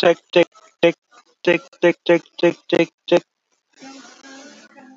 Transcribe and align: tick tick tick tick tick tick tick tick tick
tick 0.00 0.18
tick 0.32 0.48
tick 0.80 0.96
tick 1.44 1.62
tick 1.82 1.96
tick 2.06 2.24
tick 2.38 2.56
tick 2.70 2.90
tick 3.08 3.22